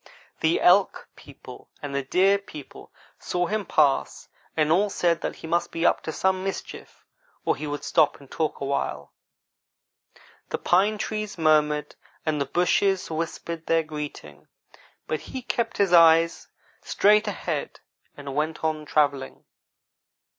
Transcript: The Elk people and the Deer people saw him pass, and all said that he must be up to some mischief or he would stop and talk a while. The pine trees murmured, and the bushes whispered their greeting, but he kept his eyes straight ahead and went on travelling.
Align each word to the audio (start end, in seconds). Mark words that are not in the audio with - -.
The 0.39 0.59
Elk 0.59 1.09
people 1.15 1.69
and 1.79 1.93
the 1.93 2.01
Deer 2.01 2.39
people 2.39 2.91
saw 3.19 3.45
him 3.45 3.67
pass, 3.67 4.27
and 4.57 4.71
all 4.71 4.89
said 4.89 5.21
that 5.21 5.35
he 5.35 5.45
must 5.45 5.71
be 5.71 5.85
up 5.85 6.01
to 6.01 6.11
some 6.11 6.43
mischief 6.43 7.05
or 7.45 7.55
he 7.55 7.67
would 7.67 7.83
stop 7.83 8.19
and 8.19 8.31
talk 8.31 8.59
a 8.59 8.65
while. 8.65 9.13
The 10.49 10.57
pine 10.57 10.97
trees 10.97 11.37
murmured, 11.37 11.95
and 12.25 12.41
the 12.41 12.47
bushes 12.47 13.11
whispered 13.11 13.67
their 13.67 13.83
greeting, 13.83 14.47
but 15.05 15.19
he 15.21 15.43
kept 15.43 15.77
his 15.77 15.93
eyes 15.93 16.47
straight 16.81 17.27
ahead 17.27 17.79
and 18.17 18.33
went 18.33 18.63
on 18.63 18.85
travelling. 18.85 19.45